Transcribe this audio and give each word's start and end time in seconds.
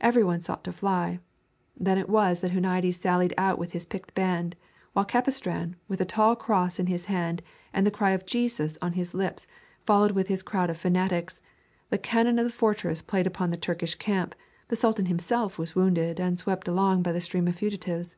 Every 0.00 0.24
one 0.24 0.40
sought 0.40 0.64
to 0.64 0.72
fly. 0.72 1.20
Then 1.78 1.98
it 1.98 2.08
was 2.08 2.40
that 2.40 2.52
Huniades 2.52 2.98
sallied 2.98 3.34
out 3.36 3.58
with 3.58 3.72
his 3.72 3.84
picked 3.84 4.14
band, 4.14 4.56
while 4.94 5.04
Capistran 5.04 5.76
with 5.88 6.00
a 6.00 6.06
tall 6.06 6.34
cross 6.36 6.78
in 6.78 6.86
his 6.86 7.04
hand 7.04 7.42
and 7.74 7.86
the 7.86 7.90
cry 7.90 8.12
of 8.12 8.24
"Jesus" 8.24 8.78
on 8.80 8.94
his 8.94 9.12
lips 9.12 9.46
followed 9.84 10.12
with 10.12 10.28
his 10.28 10.42
crowd 10.42 10.70
of 10.70 10.78
fanatics, 10.78 11.42
the 11.90 11.98
cannon 11.98 12.38
of 12.38 12.46
the 12.46 12.50
fortress 12.50 13.02
played 13.02 13.26
upon 13.26 13.50
the 13.50 13.58
Turkish 13.58 13.94
camp, 13.96 14.34
the 14.68 14.74
Sultan 14.74 15.04
himself 15.04 15.58
was 15.58 15.74
wounded 15.76 16.18
and 16.18 16.38
swept 16.38 16.66
along 16.66 17.02
by 17.02 17.12
the 17.12 17.20
stream 17.20 17.46
of 17.46 17.56
fugitives. 17.56 18.16